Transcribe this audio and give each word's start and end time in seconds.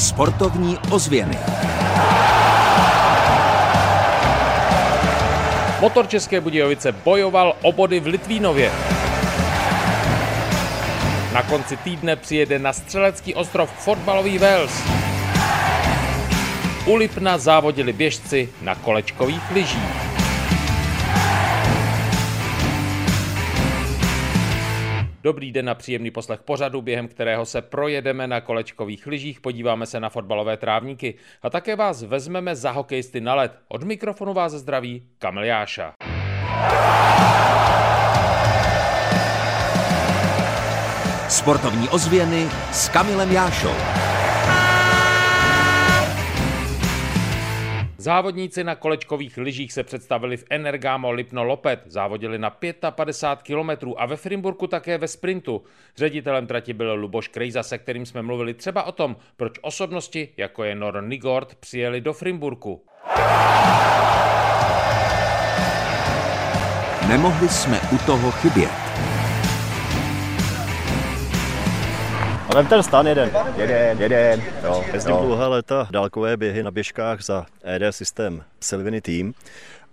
Sportovní 0.00 0.78
ozvěny. 0.90 1.38
Motor 5.80 6.08
České 6.08 6.40
Budějovice 6.40 6.92
bojoval 6.92 7.56
o 7.62 7.72
body 7.72 8.00
v 8.00 8.06
Litvínově. 8.06 8.72
Na 11.32 11.42
konci 11.42 11.76
týdne 11.76 12.16
přijede 12.16 12.58
na 12.58 12.72
střelecký 12.72 13.34
ostrov 13.34 13.70
fotbalový 13.70 14.38
Wales. 14.38 14.82
U 16.86 16.94
Lipna 16.94 17.38
závodili 17.38 17.92
běžci 17.92 18.48
na 18.62 18.74
kolečkových 18.74 19.50
lyžích. 19.50 19.99
Dobrý 25.22 25.52
den 25.52 25.70
a 25.70 25.74
příjemný 25.74 26.10
poslech 26.10 26.40
pořadu, 26.40 26.82
během 26.82 27.08
kterého 27.08 27.46
se 27.46 27.62
projedeme 27.62 28.26
na 28.26 28.40
kolečkových 28.40 29.06
lyžích, 29.06 29.40
podíváme 29.40 29.86
se 29.86 30.00
na 30.00 30.08
fotbalové 30.08 30.56
trávníky 30.56 31.14
a 31.42 31.50
také 31.50 31.76
vás 31.76 32.02
vezmeme 32.02 32.56
za 32.56 32.70
hokejisty 32.70 33.20
na 33.20 33.34
led. 33.34 33.52
Od 33.68 33.82
mikrofonu 33.82 34.34
vás 34.34 34.52
zdraví 34.52 35.02
Kamil 35.18 35.44
Jáša. 35.44 35.92
Sportovní 41.28 41.88
ozvěny 41.88 42.48
s 42.72 42.88
Kamilem 42.88 43.32
Jášou. 43.32 44.09
Závodníci 48.00 48.64
na 48.64 48.74
kolečkových 48.74 49.36
lyžích 49.36 49.72
se 49.72 49.82
představili 49.82 50.36
v 50.36 50.44
Energamo 50.50 51.10
Lipno 51.10 51.44
Lopet, 51.44 51.80
závodili 51.86 52.38
na 52.38 52.50
55 52.90 53.56
km 53.56 53.92
a 53.96 54.06
ve 54.06 54.16
Frimburku 54.16 54.66
také 54.66 54.98
ve 54.98 55.08
sprintu. 55.08 55.62
Ředitelem 55.96 56.46
trati 56.46 56.72
byl 56.72 56.94
Luboš 56.94 57.28
Krejza, 57.28 57.62
se 57.62 57.78
kterým 57.78 58.06
jsme 58.06 58.22
mluvili 58.22 58.54
třeba 58.54 58.82
o 58.82 58.92
tom, 58.92 59.16
proč 59.36 59.52
osobnosti, 59.62 60.28
jako 60.36 60.64
je 60.64 60.74
Nor 60.74 61.02
Nigord, 61.02 61.54
přijeli 61.54 62.00
do 62.00 62.12
Frimburku. 62.12 62.84
Nemohli 67.08 67.48
jsme 67.48 67.80
u 67.92 67.98
toho 68.06 68.30
chybět. 68.30 68.89
A 72.50 72.54
vem 72.54 72.66
ten 72.66 72.82
stan 72.82 73.06
jeden. 73.06 73.30
Jeden, 73.56 74.00
jeden. 74.02 74.42
Jo, 74.64 74.84
Jezdím 74.92 75.16
dlouhá 75.16 75.48
léta 75.48 75.88
dálkové 75.90 76.36
běhy 76.36 76.62
na 76.62 76.70
běžkách 76.70 77.22
za 77.22 77.46
ED 77.64 77.82
systém 77.94 78.42
Silviny 78.60 79.00
Team. 79.00 79.32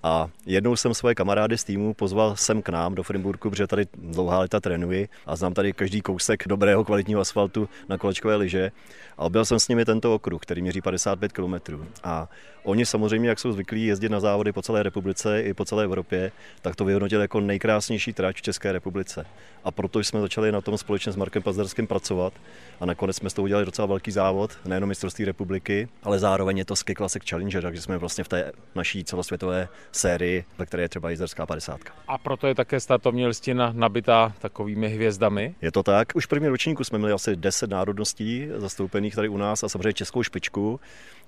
A 0.04 0.30
jednou 0.46 0.76
jsem 0.76 0.94
svoje 0.94 1.16
kamarády 1.16 1.58
z 1.58 1.64
týmu 1.64 1.94
pozval 1.94 2.36
sem 2.36 2.62
k 2.62 2.70
nám 2.70 2.96
do 2.96 3.04
Frimburku, 3.04 3.50
protože 3.50 3.68
tady 3.68 3.86
dlouhá 3.94 4.40
léta 4.40 4.60
trénuji 4.60 5.10
a 5.26 5.36
znám 5.36 5.54
tady 5.54 5.74
každý 5.74 6.02
kousek 6.02 6.44
dobrého 6.48 6.86
kvalitního 6.86 7.22
asfaltu 7.22 7.70
na 7.90 7.98
kolečkové 7.98 8.36
lyže. 8.36 8.72
A 9.18 9.26
objel 9.26 9.46
jsem 9.46 9.60
s 9.60 9.68
nimi 9.68 9.86
tento 9.86 10.16
okruh, 10.16 10.42
který 10.42 10.62
měří 10.62 10.82
55 10.82 11.32
km. 11.32 11.56
A 12.04 12.30
oni 12.64 12.86
samozřejmě, 12.86 13.30
jak 13.30 13.40
jsou 13.40 13.52
zvyklí 13.52 13.86
jezdit 13.86 14.10
na 14.10 14.20
závody 14.20 14.52
po 14.52 14.62
celé 14.62 14.84
republice 14.84 15.42
i 15.42 15.54
po 15.54 15.66
celé 15.66 15.84
Evropě, 15.84 16.32
tak 16.62 16.76
to 16.76 16.86
vyhodnotili 16.86 17.22
jako 17.22 17.40
nejkrásnější 17.40 18.14
trať 18.14 18.38
v 18.38 18.42
České 18.42 18.72
republice. 18.72 19.26
A 19.64 19.72
proto 19.72 20.00
jsme 20.00 20.22
začali 20.22 20.52
na 20.52 20.62
tom 20.62 20.78
společně 20.78 21.12
s 21.12 21.16
Markem 21.16 21.44
Pazderským 21.44 21.88
pracovat 21.88 22.34
a 22.80 22.86
nakonec 22.86 23.16
jsme 23.16 23.30
s 23.30 23.34
toho 23.34 23.44
udělali 23.44 23.66
docela 23.66 23.86
velký 23.86 24.12
závod, 24.12 24.58
nejenom 24.66 24.90
mistrovství 24.90 25.26
republiky, 25.26 25.88
ale 26.04 26.20
zároveň 26.20 26.58
je 26.58 26.66
to 26.66 26.76
Ski 26.76 26.94
Classic 26.94 27.24
Challenger, 27.30 27.64
takže 27.64 27.82
jsme 27.82 27.98
vlastně 27.98 28.24
v 28.24 28.28
té 28.28 28.52
naší 28.76 29.04
celosvětové 29.04 29.68
sérii, 29.92 30.46
ve 30.58 30.66
které 30.66 30.84
je 30.84 30.90
třeba 30.90 31.10
jízderská 31.10 31.46
50. 31.46 31.80
A 32.08 32.18
proto 32.18 32.48
je 32.48 32.56
také 32.56 32.80
startovní 32.80 33.28
listina 33.28 33.72
nabitá 33.76 34.34
takovými 34.40 34.90
hvězdami? 34.90 35.56
Je 35.62 35.72
to 35.72 35.84
tak. 35.84 36.08
Už 36.16 36.26
v 36.26 36.30
prvním 36.30 36.52
ročníku 36.52 36.84
jsme 36.84 36.98
měli 36.98 37.14
asi 37.14 37.36
10 37.36 37.70
národností 37.70 38.48
zastoupených 38.56 39.16
tady 39.16 39.30
u 39.30 39.38
nás 39.38 39.64
a 39.64 39.70
samozřejmě 39.70 39.94
českou 39.94 40.24
špičku. 40.24 40.80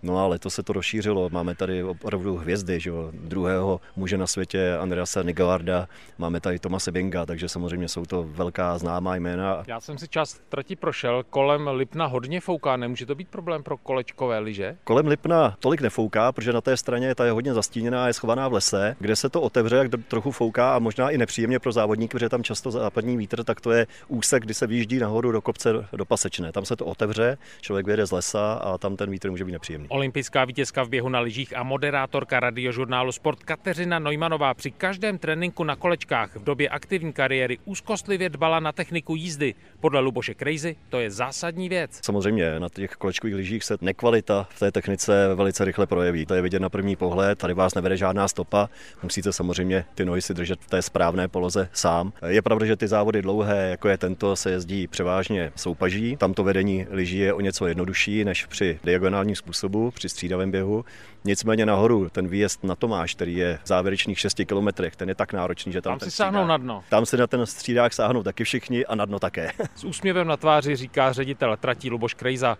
No 0.03 0.17
a 0.17 0.27
letos 0.27 0.53
se 0.53 0.63
to 0.63 0.73
rozšířilo. 0.73 1.29
Máme 1.29 1.55
tady 1.55 1.83
opravdu 1.83 2.37
hvězdy, 2.37 2.79
že 2.79 2.89
jo? 2.89 3.11
druhého 3.13 3.81
muže 3.95 4.17
na 4.17 4.27
světě, 4.27 4.77
Andreasa 4.81 5.23
Nigavarda, 5.23 5.87
máme 6.17 6.39
tady 6.39 6.59
Tomase 6.59 6.91
Binga, 6.91 7.25
takže 7.25 7.49
samozřejmě 7.49 7.87
jsou 7.87 8.05
to 8.05 8.23
velká 8.23 8.77
známá 8.77 9.15
jména. 9.15 9.63
Já 9.67 9.79
jsem 9.79 9.97
si 9.97 10.07
část 10.07 10.41
trati 10.49 10.75
prošel, 10.75 11.23
kolem 11.29 11.67
Lipna 11.67 12.05
hodně 12.05 12.41
fouká, 12.41 12.77
nemůže 12.77 13.05
to 13.05 13.15
být 13.15 13.27
problém 13.27 13.63
pro 13.63 13.77
kolečkové 13.77 14.39
lyže? 14.39 14.77
Kolem 14.83 15.07
Lipna 15.07 15.55
tolik 15.59 15.81
nefouká, 15.81 16.31
protože 16.31 16.53
na 16.53 16.61
té 16.61 16.77
straně 16.77 17.15
ta 17.15 17.25
je 17.25 17.31
hodně 17.31 17.53
zastíněná, 17.53 18.07
je 18.07 18.13
schovaná 18.13 18.47
v 18.49 18.53
lese, 18.53 18.95
kde 18.99 19.15
se 19.15 19.29
to 19.29 19.41
otevře, 19.41 19.75
jak 19.75 19.87
trochu 20.07 20.31
fouká 20.31 20.75
a 20.75 20.79
možná 20.79 21.09
i 21.09 21.17
nepříjemně 21.17 21.59
pro 21.59 21.71
závodníky, 21.71 22.11
protože 22.11 22.29
tam 22.29 22.43
často 22.43 22.71
západní 22.71 23.17
vítr, 23.17 23.43
tak 23.43 23.61
to 23.61 23.71
je 23.71 23.87
úsek, 24.07 24.43
kdy 24.43 24.53
se 24.53 24.67
výjíždí 24.67 24.99
nahoru 24.99 25.31
do 25.31 25.41
kopce 25.41 25.73
do 25.93 26.05
Pasečné. 26.05 26.51
Tam 26.51 26.65
se 26.65 26.75
to 26.75 26.85
otevře, 26.85 27.37
člověk 27.61 27.85
vyjede 27.85 28.05
z 28.05 28.11
lesa 28.11 28.53
a 28.53 28.77
tam 28.77 28.95
ten 28.95 29.11
vítr 29.11 29.31
může 29.31 29.45
být 29.45 29.51
nepříjemný. 29.51 29.87
Olympijská 29.89 30.45
vítězka 30.45 30.83
v 30.83 30.89
běhu 30.89 31.09
na 31.09 31.19
lyžích 31.19 31.57
a 31.57 31.63
moderátorka 31.63 32.39
radiožurnálu 32.39 33.11
Sport 33.11 33.43
Kateřina 33.43 33.99
Neumanová 33.99 34.53
při 34.53 34.71
každém 34.71 35.17
tréninku 35.17 35.63
na 35.63 35.75
kolečkách 35.75 36.35
v 36.35 36.43
době 36.43 36.69
aktivní 36.69 37.13
kariéry 37.13 37.57
úzkostlivě 37.65 38.29
dbala 38.29 38.59
na 38.59 38.71
techniku 38.71 39.15
jízdy. 39.15 39.55
Podle 39.79 39.99
Luboše 39.99 40.33
Krejzy 40.33 40.75
to 40.89 40.99
je 40.99 41.11
zásadní 41.11 41.69
věc. 41.69 41.99
Samozřejmě 42.03 42.59
na 42.59 42.69
těch 42.69 42.91
kolečkových 42.91 43.35
lyžích 43.35 43.63
se 43.63 43.77
nekvalita 43.81 44.47
v 44.49 44.59
té 44.59 44.71
technice 44.71 45.35
velice 45.35 45.65
rychle 45.65 45.87
projeví. 45.87 46.25
To 46.25 46.33
je 46.33 46.41
vidět 46.41 46.59
na 46.59 46.69
první 46.69 46.95
pohled, 46.95 47.39
tady 47.39 47.53
vás 47.53 47.75
nevede 47.75 47.97
žádná 47.97 48.27
stopa, 48.39 48.69
musíte 49.03 49.33
samozřejmě 49.33 49.85
ty 49.95 50.05
nohy 50.05 50.21
si 50.21 50.33
držet 50.33 50.59
v 50.61 50.69
té 50.69 50.81
správné 50.81 51.27
poloze 51.27 51.69
sám. 51.73 52.13
Je 52.27 52.41
pravda, 52.41 52.65
že 52.65 52.75
ty 52.75 52.87
závody 52.87 53.21
dlouhé, 53.21 53.69
jako 53.69 53.89
je 53.89 53.97
tento, 53.97 54.35
se 54.35 54.51
jezdí 54.51 54.87
převážně 54.87 55.51
soupaží. 55.55 56.17
Tam 56.17 56.33
to 56.33 56.43
vedení 56.43 56.87
lyží 56.89 57.17
je 57.17 57.33
o 57.33 57.41
něco 57.41 57.67
jednodušší 57.67 58.25
než 58.25 58.45
při 58.45 58.79
diagonálním 58.83 59.35
způsobu, 59.35 59.91
při 59.91 60.09
střídavém 60.09 60.51
běhu. 60.51 60.85
Nicméně 61.25 61.65
nahoru 61.65 62.09
ten 62.09 62.27
výjezd 62.27 62.63
na 62.63 62.75
Tomáš, 62.75 63.15
který 63.15 63.35
je 63.35 63.59
v 63.63 63.67
závěrečných 63.67 64.19
6 64.19 64.41
kilometrech, 64.45 64.95
ten 64.95 65.09
je 65.09 65.15
tak 65.15 65.33
náročný, 65.33 65.71
že 65.71 65.81
tam, 65.81 65.99
tam 65.99 66.09
si 66.09 66.15
sáhnou 66.15 66.45
na 66.45 66.57
dno. 66.57 66.83
Tam 66.89 67.05
si 67.05 67.17
na 67.17 67.27
ten 67.27 67.45
střídák 67.45 67.93
sáhnou 67.93 68.23
taky 68.23 68.43
všichni 68.43 68.85
a 68.85 68.95
na 68.95 69.05
dno 69.05 69.19
také. 69.19 69.51
S 69.75 69.83
úsměvem 69.83 70.27
na 70.27 70.37
tváři 70.37 70.75
říká 70.75 71.13
ředitel 71.13 71.57
tratí 71.57 71.89
Luboš 71.89 72.13
Krejza. 72.13 72.57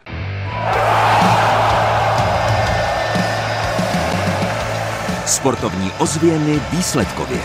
Sportovní 5.29 5.91
ozvěny 5.99 6.59
výsledkově. 6.71 7.41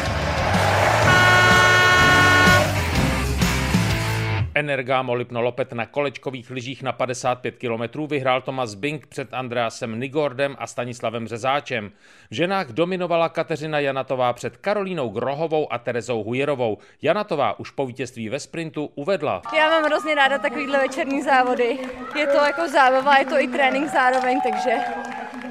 Energamo 4.54 5.14
Lipno 5.14 5.42
Lopet 5.42 5.72
na 5.72 5.86
kolečkových 5.86 6.50
lyžích 6.50 6.82
na 6.82 6.92
55 6.92 7.54
km 7.58 8.06
vyhrál 8.06 8.40
Tomas 8.40 8.74
Bing 8.74 9.06
před 9.06 9.34
Andreasem 9.34 10.00
Nigordem 10.00 10.56
a 10.58 10.66
Stanislavem 10.66 11.28
Řezáčem. 11.28 11.90
V 12.30 12.34
ženách 12.34 12.68
dominovala 12.68 13.28
Kateřina 13.28 13.78
Janatová 13.78 14.32
před 14.32 14.56
Karolínou 14.56 15.08
Grohovou 15.08 15.72
a 15.72 15.78
Terezou 15.78 16.22
Hujerovou. 16.22 16.78
Janatová 17.02 17.58
už 17.58 17.70
po 17.70 17.86
vítězství 17.86 18.28
ve 18.28 18.40
sprintu 18.40 18.90
uvedla. 18.94 19.42
Já 19.56 19.70
mám 19.70 19.84
hrozně 19.84 20.14
ráda 20.14 20.38
takovýhle 20.38 20.78
večerní 20.78 21.22
závody. 21.22 21.78
Je 22.16 22.26
to 22.26 22.36
jako 22.36 22.68
zábava, 22.68 23.18
je 23.18 23.24
to 23.24 23.40
i 23.40 23.48
trénink 23.48 23.88
zároveň, 23.88 24.40
takže 24.40 24.76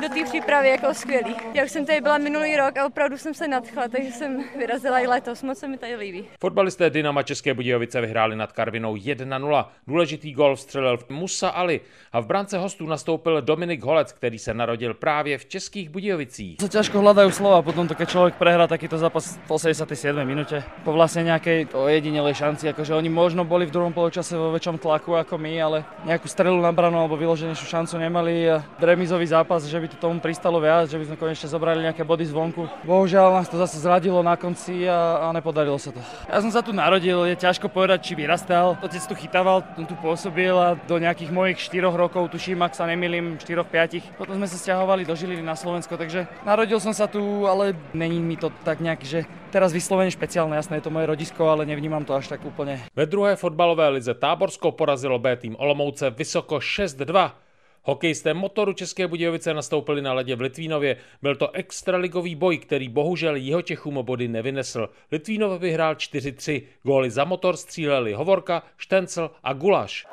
do 0.01 0.09
té 0.09 0.23
přípravy 0.25 0.69
jako 0.69 0.93
skvělý. 0.93 1.35
Já 1.53 1.63
už 1.63 1.71
jsem 1.71 1.85
tady 1.85 2.01
byla 2.01 2.17
minulý 2.17 2.57
rok 2.57 2.77
a 2.77 2.85
opravdu 2.85 3.17
jsem 3.17 3.33
se 3.33 3.47
nadchla, 3.47 3.87
takže 3.87 4.11
jsem 4.11 4.43
vyrazila 4.57 4.99
i 4.99 5.07
letos. 5.07 5.43
Moc 5.43 5.57
se 5.57 5.67
mi 5.67 5.77
tady 5.77 5.95
líbí. 5.95 6.25
Fotbalisté 6.39 6.89
Dynama 6.89 7.23
České 7.23 7.53
Budějovice 7.53 8.01
vyhráli 8.01 8.35
nad 8.35 8.51
Karvinou 8.51 8.95
1-0. 8.95 9.65
Důležitý 9.87 10.33
gol 10.33 10.55
vstřelil 10.55 10.99
Musa 11.09 11.49
Ali 11.49 11.81
a 12.11 12.19
v 12.19 12.25
brance 12.25 12.57
hostů 12.57 12.87
nastoupil 12.87 13.41
Dominik 13.41 13.83
Holec, 13.83 14.11
který 14.11 14.39
se 14.39 14.53
narodil 14.53 14.93
právě 14.93 15.37
v 15.37 15.45
Českých 15.45 15.89
Budějovicích. 15.89 16.57
Se 16.61 16.71
ťažko 16.71 17.03
hľadajú 17.03 17.29
slova 17.35 17.59
potom, 17.59 17.85
to, 17.85 17.93
keď 17.93 18.07
človek 18.07 18.33
prehrá 18.39 18.65
takýto 18.71 18.95
zápas 18.95 19.35
v 19.45 19.51
87. 19.51 20.23
minúte. 20.23 20.63
Po 20.87 20.95
vlastne 20.95 21.27
nejakej 21.27 21.75
ojedinelej 21.75 22.39
šanci, 22.39 22.71
akože 22.71 22.95
oni 22.95 23.11
možno 23.11 23.43
boli 23.43 23.67
v 23.67 23.75
druhom 23.75 23.91
poločase 23.91 24.39
vo 24.39 24.55
väčšom 24.55 24.79
tlaku 24.79 25.19
ako 25.19 25.35
my, 25.35 25.53
ale 25.59 25.77
nejakú 26.07 26.31
strelu 26.31 26.55
na 26.55 26.71
branu 26.71 27.03
alebo 27.03 27.19
vyloženejšiu 27.19 27.67
šancu 27.67 27.99
nemali 27.99 28.47
a 28.47 28.63
remizový 28.79 29.27
zápas, 29.27 29.67
že 29.67 29.82
by 29.83 29.91
to 29.91 29.99
tomu 29.99 30.23
pristalo 30.23 30.63
viac, 30.63 30.87
že 30.87 30.95
by 30.95 31.11
sme 31.11 31.19
konečne 31.19 31.51
zobrali 31.51 31.83
nejaké 31.83 32.07
body 32.07 32.23
zvonku. 32.23 32.71
Bohužiaľ 32.87 33.35
nás 33.35 33.51
to 33.51 33.59
zase 33.59 33.83
zradilo 33.83 34.23
na 34.23 34.39
konci 34.39 34.87
a, 34.87 35.27
a 35.27 35.35
nepodarilo 35.35 35.75
sa 35.75 35.91
to. 35.91 35.99
Ja 36.31 36.39
som 36.39 36.47
sa 36.55 36.63
tu 36.63 36.71
narodil, 36.71 37.19
je 37.27 37.35
ťažko 37.35 37.67
povedať, 37.67 38.07
či 38.07 38.13
vyrastal. 38.15 38.79
Otec 38.79 39.03
tu 39.03 39.11
chytával, 39.19 39.59
tu 39.75 39.95
pôsobil 39.99 40.55
a 40.55 40.79
do 40.87 40.95
nejakých 40.95 41.35
mojich 41.35 41.59
4 41.59 41.83
rokov, 41.91 42.31
tuším, 42.31 42.63
ak 42.63 42.79
sa 42.79 42.87
nemýlim, 42.87 43.35
4-5. 43.35 44.15
Potom 44.15 44.39
sme 44.39 44.47
sa 44.47 44.55
stiahovali 44.55 45.03
do 45.03 45.11
Žiliny 45.19 45.43
na 45.43 45.59
Slovensko, 45.59 45.99
takže 45.99 46.31
narodil 46.47 46.79
som 46.79 46.95
sa 46.95 47.11
tu, 47.11 47.43
ale 47.43 47.75
není 47.91 48.23
mi 48.23 48.39
to 48.39 48.47
tak 48.63 48.79
nejak, 48.79 49.03
že 49.03 49.27
teraz 49.51 49.75
vyslovene 49.75 50.09
špeciálne, 50.09 50.55
jasné, 50.55 50.79
je 50.79 50.87
to 50.87 50.95
moje 50.95 51.11
rodisko, 51.11 51.43
ale 51.51 51.67
nevnímam 51.67 52.07
to 52.07 52.15
až 52.15 52.31
tak 52.31 52.39
úplne. 52.47 52.79
Ve 52.95 53.03
druhé 53.03 53.35
fotbalové 53.35 53.99
lize 53.99 54.15
Táborsko 54.15 54.71
porazilo 54.71 55.19
B 55.19 55.35
tým 55.35 55.59
Olomouce 55.59 56.07
vysoko 56.07 56.63
6-2. 56.63 57.42
Hokejisté 57.85 58.33
motoru 58.33 58.73
České 58.73 59.07
Budějovice 59.07 59.53
nastoupili 59.53 60.01
na 60.01 60.13
ledě 60.13 60.35
v 60.35 60.41
Litvínově. 60.41 60.97
Byl 61.21 61.35
to 61.35 61.51
extraligový 61.51 62.35
boj, 62.35 62.57
který 62.57 62.89
bohužel 62.89 63.35
Jihočechům 63.35 63.99
body 64.01 64.27
nevynesl. 64.27 64.89
Litvínov 65.11 65.61
vyhrál 65.61 65.93
4-3. 65.93 66.63
Góly 66.83 67.11
za 67.11 67.23
motor 67.23 67.57
stříleli 67.57 68.13
Hovorka, 68.13 68.63
Štencel 68.77 69.31
a 69.43 69.53
Gulaš. 69.53 70.05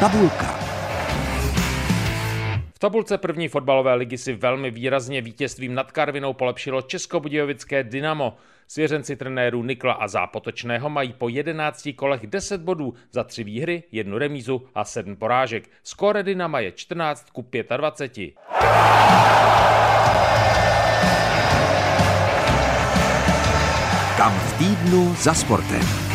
Tabulka. 0.00 0.61
Tabulce 2.82 3.18
první 3.18 3.48
fotbalové 3.48 3.94
ligy 3.94 4.18
si 4.18 4.32
velmi 4.32 4.70
výrazně 4.70 5.20
vítězstvím 5.20 5.74
nad 5.74 5.92
Karvinou 5.92 6.32
polepšilo 6.32 6.82
Českobudějovické 6.82 7.84
Dynamo. 7.84 8.36
Svěřenci 8.68 9.16
trenérů 9.16 9.62
Nikla 9.62 9.92
a 9.92 10.08
Zápotočného 10.08 10.90
mají 10.90 11.12
po 11.12 11.28
11 11.28 11.88
kolech 11.96 12.26
10 12.26 12.60
bodů 12.60 12.94
za 13.10 13.24
tři 13.24 13.44
výhry, 13.44 13.82
jednu 13.92 14.18
remízu 14.18 14.66
a 14.74 14.84
sedm 14.84 15.16
porážek. 15.16 15.70
Skóre 15.82 16.22
Dynama 16.22 16.60
je 16.60 16.72
14 16.72 17.30
ku 17.30 17.46
25. 17.76 18.34
Kam 24.16 24.32
v 24.32 24.58
týdnu 24.58 25.14
za 25.14 25.34
sportem. 25.34 26.11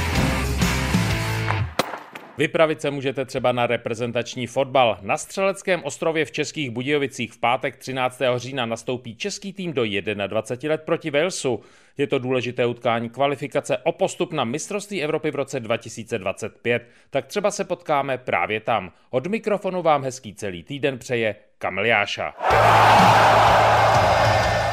Vypravit 2.38 2.81
se 2.81 2.92
můžete 2.92 3.25
třeba 3.25 3.51
na 3.51 3.68
reprezentační 3.68 4.48
fotbal. 4.48 4.98
Na 5.01 5.18
Střeleckém 5.18 5.84
ostrově 5.84 6.25
v 6.25 6.31
Českých 6.31 6.69
Budějovicích 6.69 7.34
v 7.34 7.38
pátek 7.38 7.78
13. 7.78 8.22
října 8.36 8.66
nastoupí 8.66 9.16
český 9.16 9.54
tým 9.54 9.74
do 9.74 9.84
21 10.28 10.74
let 10.74 10.81
proti 10.86 11.12
Walesu. 11.12 11.60
Je 11.98 12.07
to 12.07 12.19
důležité 12.19 12.66
utkání 12.66 13.10
kvalifikace 13.10 13.78
o 13.78 13.92
postup 13.92 14.34
na 14.34 14.44
mistrovství 14.44 15.04
Evropy 15.04 15.31
v 15.31 15.36
roce 15.36 15.60
2025. 15.60 16.88
Tak 17.10 17.25
třeba 17.25 17.51
se 17.51 17.63
potkáme 17.63 18.18
právě 18.18 18.60
tam. 18.60 18.92
Od 19.10 19.28
mikrofonu 19.28 19.81
vám 19.81 20.04
hezký 20.04 20.34
celý 20.34 20.63
týden 20.63 20.98
přeje 20.98 21.36
Kamil 21.57 21.86
Jáša. 21.86 22.34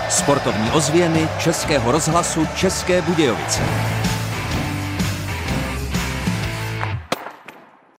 Sportovní 0.09 0.71
ozvěny 0.71 1.29
Českého 1.45 1.93
rozhlasu 1.93 2.47
České 2.57 3.03
Budějovice. 3.03 4.04